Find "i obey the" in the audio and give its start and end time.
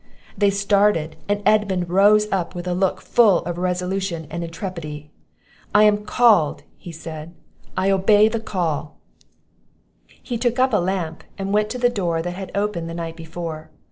7.77-8.39